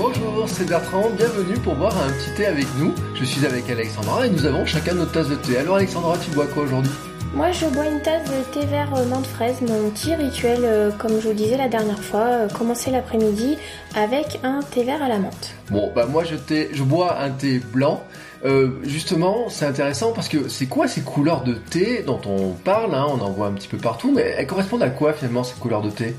[0.00, 2.92] Bonjour, c'est Bertrand, bienvenue pour boire un petit thé avec nous.
[3.14, 5.56] Je suis avec Alexandra et nous avons chacun notre tasse de thé.
[5.56, 6.92] Alors Alexandra, tu bois quoi aujourd'hui?
[7.34, 10.90] Moi, je bois une tasse de thé vert euh, menthe fraise, mon petit rituel, euh,
[10.98, 13.56] comme je vous disais la dernière fois, euh, commencer l'après-midi
[13.94, 15.54] avec un thé vert à la menthe.
[15.70, 18.02] Bon, bah moi je, thé- je bois un thé blanc.
[18.44, 22.94] Euh, justement, c'est intéressant parce que c'est quoi ces couleurs de thé dont on parle
[22.94, 25.54] hein, On en voit un petit peu partout, mais elles correspondent à quoi finalement ces
[25.58, 26.14] couleurs de thé?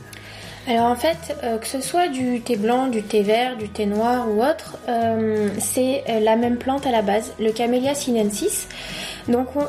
[0.69, 3.85] Alors en fait, euh, que ce soit du thé blanc, du thé vert, du thé
[3.85, 8.67] noir ou autre, euh, c'est euh, la même plante à la base, le Camellia sinensis.
[9.29, 9.65] Donc on-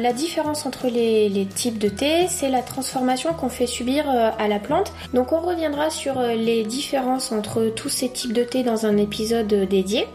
[0.00, 4.58] la différence entre les, types de thé, c'est la transformation qu'on fait subir à la
[4.58, 4.92] plante.
[5.14, 9.46] Donc on reviendra sur les différences entre tous ces types de thé dans un épisode
[9.46, 10.08] dédié.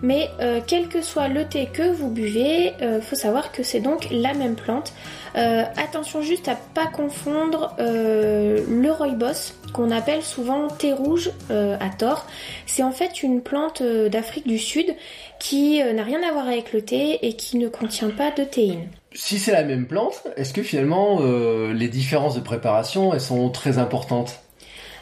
[0.00, 0.30] Mais
[0.66, 4.32] quel que soit le thé que vous buvez, euh, faut savoir que c'est donc la
[4.32, 4.94] même plante.
[5.34, 12.26] Attention juste à pas confondre le rooibos qu'on appelle souvent thé rouge euh, à tort.
[12.66, 14.94] C'est en fait une plante euh, d'Afrique du Sud
[15.38, 18.44] qui euh, n'a rien à voir avec le thé et qui ne contient pas de
[18.44, 18.88] théine.
[19.14, 21.20] Si c'est la même plante, est-ce que finalement
[21.72, 24.40] les différences de préparation elles sont très importantes?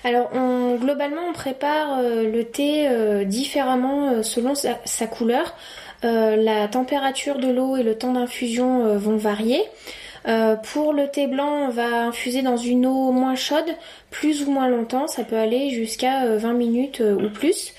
[0.05, 2.89] Alors on, globalement on prépare le thé
[3.27, 5.55] différemment selon sa, sa couleur.
[6.05, 9.61] La température de l'eau et le temps d'infusion vont varier.
[10.27, 13.77] Euh, pour le thé blanc, on va infuser dans une eau moins chaude,
[14.11, 17.75] plus ou moins longtemps, ça peut aller jusqu'à euh, 20 minutes euh, ou plus.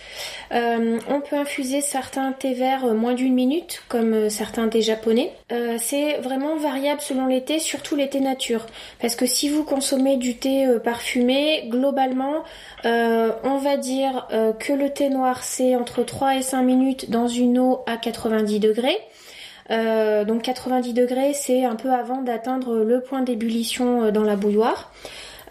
[0.54, 4.82] Euh, on peut infuser certains thés verts euh, moins d'une minute, comme euh, certains thés
[4.82, 5.34] japonais.
[5.52, 8.66] Euh, c'est vraiment variable selon thés, surtout thés nature.
[9.02, 12.44] Parce que si vous consommez du thé euh, parfumé, globalement,
[12.86, 17.10] euh, on va dire euh, que le thé noir c'est entre 3 et 5 minutes
[17.10, 18.98] dans une eau à 90 degrés.
[19.70, 24.36] Euh, donc 90 degrés, c'est un peu avant d'atteindre le point d'ébullition euh, dans la
[24.36, 24.92] bouilloire.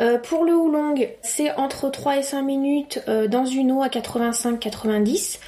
[0.01, 3.89] Euh, pour le oolong, c'est entre 3 et 5 minutes euh, dans une eau à
[3.89, 5.39] 85-90.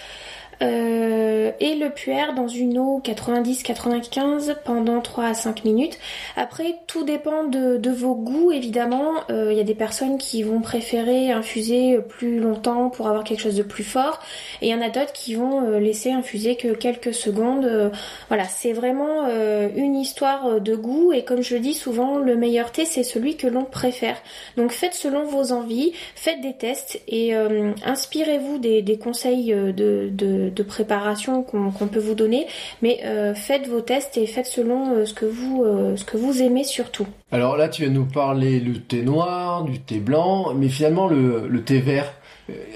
[0.62, 5.98] Euh, et le puer dans une eau 90-95 pendant 3 à 5 minutes.
[6.36, 9.14] Après, tout dépend de, vos goûts, évidemment.
[9.30, 13.40] Euh, Il y a des personnes qui vont préférer infuser plus longtemps pour avoir quelque
[13.40, 14.20] chose de plus fort.
[14.60, 17.64] Et il y en a d'autres qui vont euh, laisser infuser que quelques secondes.
[17.64, 17.90] Euh,
[18.28, 21.12] voilà, c'est vraiment euh, une histoire de goût.
[21.12, 24.16] Et comme je dis souvent, le meilleur thé, c'est celui que l'on préfère.
[24.56, 30.47] Donc faites selon vos envies, faites des tests et euh, inspirez-vous des, conseils euh, de,
[30.48, 32.46] de, de préparation qu'on peut vous donner.
[32.82, 36.16] Mais euh, faites vos tests et faites selon euh, ce, que vous, euh, ce que
[36.16, 37.06] vous aimez surtout.
[37.32, 41.06] Alors là, tu viens de nous parler du thé noir, du thé blanc, mais finalement
[41.06, 42.12] le, le thé vert.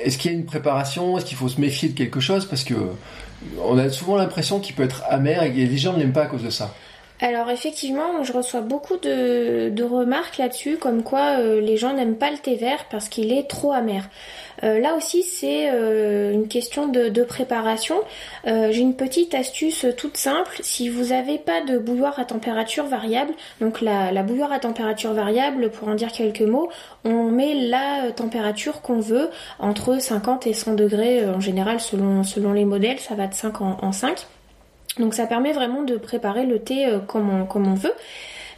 [0.04, 1.16] Est-ce qu'il y a une préparation?
[1.16, 2.44] Est-ce qu'il faut se méfier de quelque chose?
[2.44, 2.74] Parce que
[3.64, 6.26] on a souvent l'impression qu'il peut être amer et les gens ne l'aiment pas à
[6.26, 6.74] cause de ça.
[7.22, 12.16] Alors effectivement, je reçois beaucoup de, de remarques là-dessus, comme quoi euh, les gens n'aiment
[12.16, 14.08] pas le thé vert parce qu'il est trop amer.
[14.64, 17.96] Euh, là aussi, c'est euh, une question de, préparation.
[18.46, 20.58] Euh, J'ai une petite astuce toute simple.
[20.60, 25.70] Si vous n'avez pas de bouilloire à température variable, donc la, bouilloire à température variable,
[25.70, 26.68] pour en dire quelques mots,
[27.04, 32.64] on met la température qu'on veut entre 50 et 100 degrés en général selon, les
[32.64, 34.26] modèles, ça va de 5 en, en 5.
[34.98, 37.94] Donc ça permet vraiment de préparer le thé comme on veut.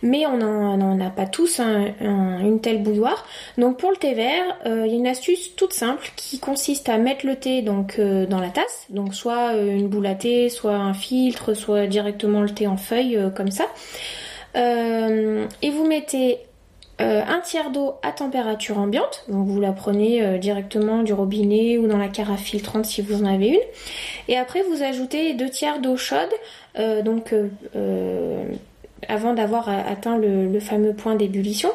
[0.07, 3.27] Mais on n'en a pas tous un- un- une telle bouilloire.
[3.57, 6.91] Donc pour le thé vert, euh, il y a une astuce toute simple qui consiste
[6.91, 10.15] à mettre le thé donc euh, dans la tasse, donc soit euh, une boule à
[10.15, 13.65] thé, soit un filtre, soit directement le thé en feuille comme ça.
[14.57, 16.39] Et vous mettez
[16.99, 21.97] un tiers d'eau à température ambiante, donc vous la prenez directement du robinet ou dans
[21.99, 23.67] la carafe filtrante si vous en avez une.
[24.29, 26.31] Et après vous ajoutez deux tiers d'eau chaude,
[27.05, 27.35] donc
[29.09, 31.71] avant d'avoir a- atteint le, fameux point d'ébullition.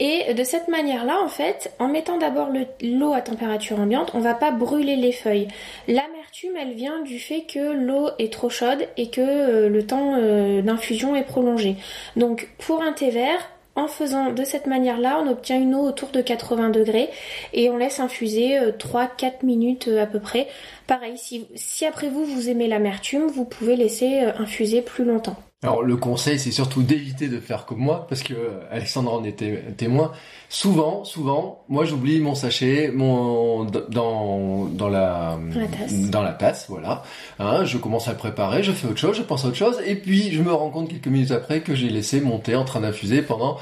[0.00, 4.20] Et de cette manière-là, en fait, en mettant d'abord le- l'eau à température ambiante, on
[4.20, 5.48] va pas brûler les feuilles.
[5.88, 10.14] L'amertume, elle vient du fait que l'eau est trop chaude et que euh, le temps
[10.16, 11.74] euh, d'infusion est prolongé.
[12.14, 13.40] Donc, pour un thé vert,
[13.74, 17.08] en faisant de cette manière-là, on obtient une eau autour de 80 degrés
[17.52, 20.46] et on laisse infuser euh, 3-4 minutes euh, à peu près.
[20.86, 21.46] Pareil, si,
[21.86, 25.36] après vous, vous aimez l'amertume, vous pouvez laisser euh, infuser plus longtemps.
[25.64, 29.24] Alors le conseil, c'est surtout d'éviter de faire comme moi, parce que euh, Alexandra en
[29.24, 30.12] était témoin.
[30.48, 36.10] Souvent, souvent, moi j'oublie mon sachet, mon dans dans la Dans la tasse.
[36.10, 37.02] dans la tasse, voilà.
[37.40, 39.80] Hein, je commence à le préparer, je fais autre chose, je pense à autre chose,
[39.84, 42.78] et puis je me rends compte quelques minutes après que j'ai laissé monter en train
[42.80, 43.58] d'infuser pendant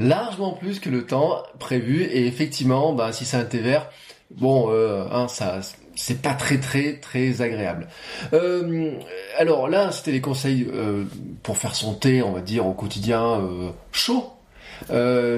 [0.00, 2.02] largement plus que le temps prévu.
[2.02, 3.88] Et effectivement, bah si c'est un thé vert,
[4.32, 5.60] bon, euh, hein, ça
[5.96, 7.88] c'est pas très très très agréable.
[8.32, 8.92] Euh,
[9.38, 11.04] alors là, c'était les conseils euh,
[11.42, 14.32] pour faire son thé, on va dire au quotidien euh, chaud.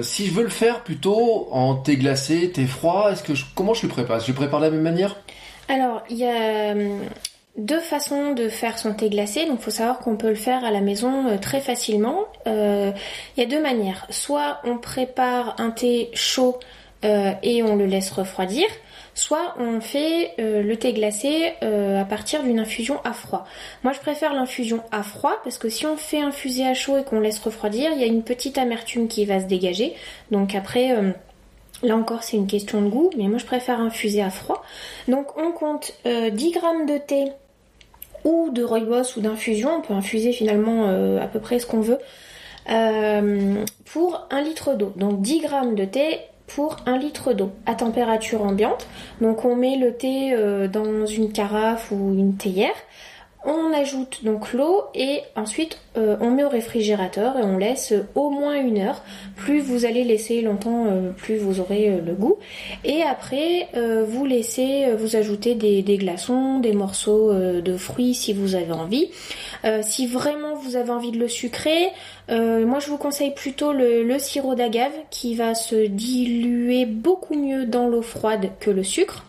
[0.03, 3.83] si je veux le faire plutôt en thé glacé, thé froid, est-ce que comment je
[3.83, 4.19] le prépare?
[4.19, 5.15] Je le prépare de la même manière?
[5.69, 6.73] Alors, il y a
[7.57, 9.45] deux façons de faire son thé glacé.
[9.45, 12.25] Donc, il faut savoir qu'on peut le faire à la maison très facilement.
[12.47, 12.93] Il
[13.37, 14.07] y a deux manières.
[14.09, 16.59] Soit on prépare un thé chaud
[17.03, 18.65] et on le laisse refroidir
[19.19, 23.45] soit on fait euh, le thé glacé euh, à partir d'une infusion à froid.
[23.83, 27.03] Moi je préfère l'infusion à froid parce que si on fait infuser à chaud et
[27.03, 29.93] qu'on laisse refroidir, il y a une petite amertume qui va se dégager.
[30.31, 30.91] Donc après...
[30.91, 31.11] Euh,
[31.81, 34.63] là encore, c'est une question de goût, mais moi je préfère infuser à froid.
[35.07, 37.25] Donc on compte 10 g de thé
[38.25, 40.89] ou de rooibos ou d'infusion, on peut infuser finalement
[41.21, 41.99] à peu près ce qu'on veut,
[43.85, 44.91] pour 1 litre d'eau.
[44.97, 46.19] Donc 10 g de thé
[46.49, 48.87] pour un litre d'eau à température ambiante.
[49.21, 52.75] Donc on met le thé euh, dans une carafe ou une théière.
[53.45, 58.29] On ajoute donc l'eau et ensuite euh, on met au réfrigérateur et on laisse au
[58.29, 59.01] moins une heure.
[59.37, 62.37] Plus vous allez laisser longtemps, euh, plus vous aurez le goût.
[62.83, 63.69] Et après,
[64.07, 69.09] vous laissez, vous ajoutez des, glaçons, des morceaux de fruits si vous avez envie.
[69.81, 71.91] si vraiment vous avez envie de le sucrer,
[72.31, 77.65] euh, moi, je vous conseille plutôt le, sirop d'agave qui va se diluer beaucoup mieux
[77.65, 79.25] dans l'eau froide que le sucre.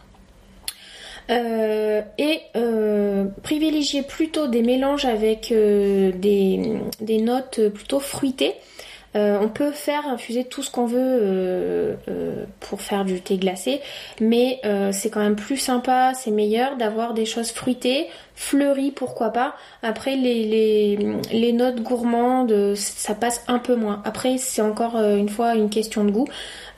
[1.31, 8.55] Euh, et euh, privilégiez plutôt des mélanges avec des, notes plutôt fruitées
[9.17, 13.39] euh, on peut faire infuser tout ce qu'on veut euh, euh, pour faire du thé
[13.39, 13.81] glacé,
[14.21, 14.61] mais
[14.93, 19.55] c'est quand même plus sympa, c'est meilleur d'avoir des choses fruitées, fleuries, pourquoi pas.
[19.83, 20.97] Après, les,
[21.33, 24.03] les, notes gourmandes, ça passe un peu moins.
[24.05, 26.29] Après, c'est encore une fois une question de goût.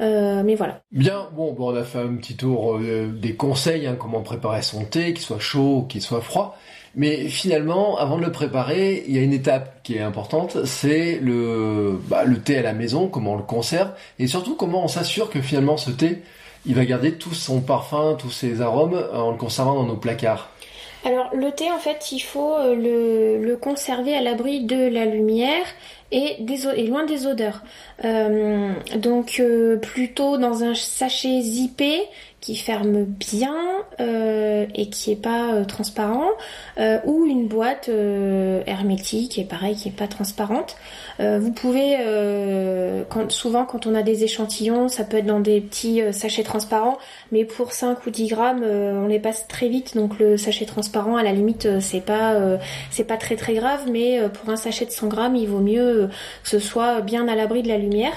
[0.00, 0.80] mais voilà.
[0.90, 5.12] Bien, bon, on a fait un petit tour des conseils, hein, comment préparer son thé,
[5.12, 6.58] qu'il soit chaud qu'il soit froid.
[6.94, 11.18] Mais finalement, avant de le préparer, il y a une étape qui est importante, c'est
[11.22, 14.88] le, bah, le thé à la maison, comment on le conserve, et surtout comment on
[14.88, 16.22] s'assure que finalement ce thé,
[16.66, 20.50] il va garder tout son parfum, tous ses arômes en le conservant dans nos placards.
[21.04, 25.64] Alors le thé en fait il faut euh, le, conserver à l'abri de la lumière
[26.12, 26.36] et,
[26.86, 27.62] loin des odeurs.
[28.04, 32.02] Euh, donc euh, plutôt dans un sachet zippé
[32.42, 33.54] qui ferme bien
[34.00, 36.32] euh, et qui est pas euh, transparent
[36.78, 37.88] euh, ou une boîte
[38.66, 40.76] hermétique et pareil qui est pas transparente.
[41.20, 41.96] vous pouvez
[43.28, 46.98] souvent quand on a des échantillons, ça peut être dans des petits sachets transparents,
[47.30, 51.16] mais pour 5 ou 10 grammes, on les passe très vite donc le sachet transparent
[51.16, 52.58] à la limite c'est pas
[52.90, 56.08] c'est pas très très grave, mais pour un sachet de 100 grammes, il vaut mieux
[56.42, 58.14] que ce soit bien à l'abri de la lumière.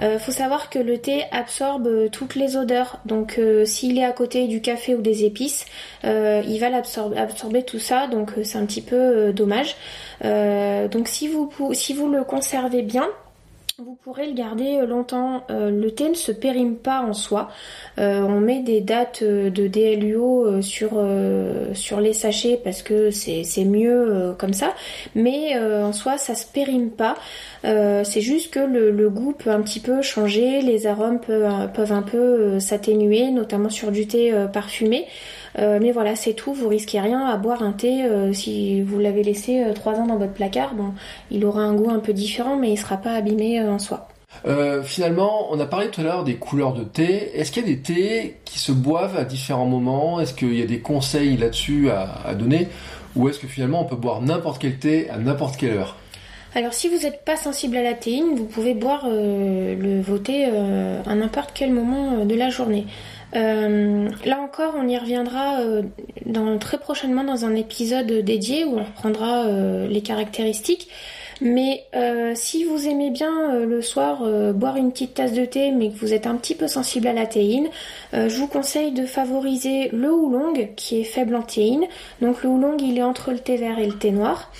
[0.00, 3.00] Euh, faut savoir que le thé absorbe euh, toutes les odeurs.
[3.04, 5.66] Donc euh, s'il est à côté du café ou des épices,
[6.04, 8.06] il va absorber tout ça.
[8.06, 9.76] Donc c'est un petit peu dommage.
[10.22, 13.08] donc si vous, si vous le conservez bien,
[13.84, 15.44] vous pourrez le garder euh, longtemps.
[15.50, 17.48] Euh, le thé ne se périme pas en soi.
[17.98, 20.90] Euh, on met des dates de DLUO sur,
[21.74, 24.74] sur les sachets parce que c'est mieux comme ça.
[25.14, 27.16] Mais en soi, ça se périme pas.
[27.62, 32.58] c'est juste que le, goût peut un petit peu changer, les arômes peuvent, un peu
[32.60, 35.06] s'atténuer, notamment sur du thé parfumé.
[35.58, 36.52] Mais voilà, c'est tout.
[36.52, 40.16] Vous risquez rien à boire un thé si vous l'avez laissé 3 euh, ans dans
[40.16, 40.74] votre placard.
[40.74, 40.92] Bon,
[41.30, 44.08] il aura un goût un peu différent, mais il sera pas abîmé en soi.
[44.84, 47.30] finalement, on a parlé tout à l'heure des couleurs de thé.
[47.34, 50.20] Est-ce qu'il y a des thés qui se boivent à différents moments?
[50.20, 52.68] Est-ce qu'il y a des conseils là-dessus à, donner?
[53.16, 55.96] Ou est-ce que finalement on peut boire n'importe quel thé à n'importe quelle heure?
[56.54, 60.44] Alors si vous n'êtes pas sensible à la théine, vous pouvez boire le, vos thés
[60.44, 62.86] à n'importe quel moment de la journée.
[63.36, 65.82] Euh, là encore, on y reviendra euh,
[66.26, 70.88] dans, très prochainement dans un épisode dédié où on reprendra euh, les caractéristiques.
[71.40, 71.84] Mais
[72.34, 76.12] si vous aimez bien le soir boire une petite tasse de thé, mais que vous
[76.12, 77.68] êtes un petit peu sensible à la théine,
[78.12, 81.86] je vous conseille de favoriser le oolong qui est faible en théine.
[82.20, 84.52] Donc le oolong, il est entre le thé vert et le thé noir.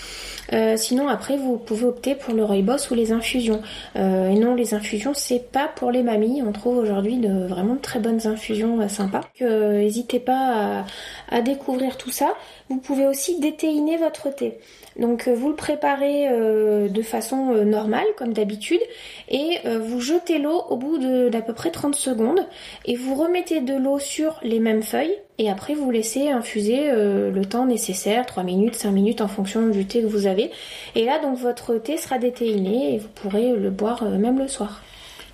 [0.52, 3.62] Euh, sinon, après, vous pouvez opter pour le rooibos ou les infusions.
[3.96, 6.42] Euh, et non, les infusions, c'est pas pour les mamies.
[6.42, 9.22] On trouve aujourd'hui de vraiment de très bonnes infusions euh, sympas.
[9.40, 12.34] N'hésitez pas à, à, découvrir tout ça.
[12.68, 14.58] Vous pouvez aussi déthéiner votre thé.
[14.98, 18.80] Donc vous le préparez de façon normale, comme d'habitude,
[19.28, 20.98] et vous jetez l'eau au bout
[21.30, 22.44] d'à peu près 30 secondes,
[22.84, 27.30] et vous remettez de l'eau sur les mêmes feuilles, et après vous laissez infuser euh,
[27.30, 30.50] le temps nécessaire, 3 minutes, 5 minutes en fonction du thé que vous avez.
[30.94, 34.48] Et là donc votre thé sera déthéiné et vous pourrez le boire euh, même le
[34.48, 34.82] soir.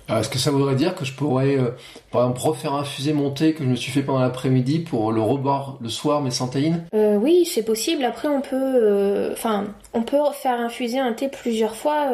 [0.09, 1.71] Est-ce que ça voudrait dire que je pourrais, euh,
[2.11, 5.19] par exemple, refaire infuser mon thé que je me suis fait pendant l'après-midi pour le
[5.19, 8.05] reboire le soir, mais sans théine euh, Oui, c'est possible.
[8.05, 12.07] Après, on peut, euh, enfin, on peut faire infuser un thé plusieurs fois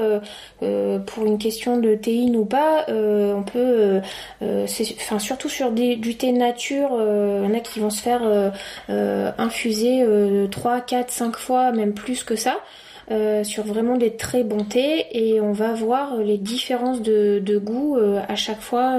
[0.59, 2.85] pour une question de théine ou pas.
[2.89, 4.01] on peut,
[4.41, 8.21] enfin, surtout sur du thé nature, il y en a qui vont se faire
[9.37, 10.05] infuser
[10.49, 12.59] 3, 4, 5 fois, même plus que ça.
[13.11, 17.97] Euh, sur vraiment des très bons thés et on va voir les différences de, goût
[17.97, 18.97] euh, à chaque fois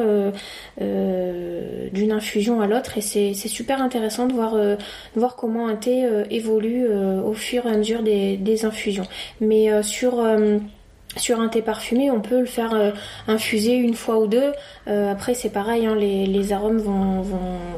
[0.81, 6.87] euh, d'une infusion à l'autre et c'est super intéressant de voir, comment un thé évolue
[6.87, 9.07] au fur et à mesure des, infusions.
[9.41, 12.93] Mais sur un thé parfumé, on peut le faire
[13.27, 14.53] infuser une fois ou deux.
[14.87, 17.25] après, c'est pareil, hein, les, arômes vont,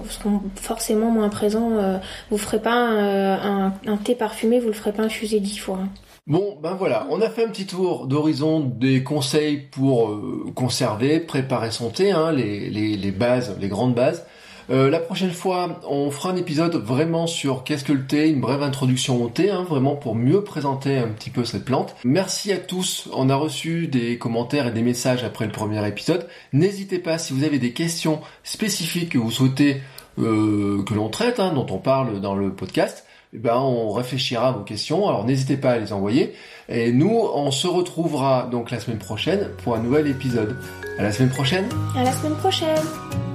[0.09, 2.01] seront forcément moins présents.
[2.31, 3.71] vous ferez pas un,
[4.05, 5.79] thé parfumé, vous le ferez pas infuser dix fois.
[5.83, 5.89] Hein.
[6.27, 11.21] Bon, ben voilà, on a fait un petit tour d'horizon des conseils pour euh, conserver,
[11.21, 14.27] préparer son thé, hein, les, les, bases, les grandes bases.
[14.69, 18.41] Euh, la prochaine fois, on fera un épisode vraiment sur qu'est-ce que le thé, une
[18.41, 21.95] brève introduction au thé, hein, vraiment pour mieux présenter un petit peu cette plante.
[22.03, 26.27] Merci à tous, on a reçu des commentaires et des messages après le premier épisode.
[26.53, 29.81] N'hésitez pas si vous avez des questions spécifiques que vous souhaitez
[30.19, 34.49] euh, que l'on traite, hein, dont on parle dans le podcast eh ben, on réfléchira
[34.49, 35.09] à vos questions.
[35.09, 36.35] Alors n'hésitez pas à les envoyer.
[36.69, 40.57] Et nous, on se retrouvera donc la semaine prochaine pour un nouvel épisode.
[40.99, 41.69] À la semaine prochaine.
[41.97, 43.26] À la semaine prochaine.